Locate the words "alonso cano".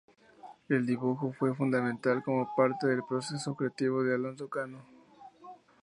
4.15-4.79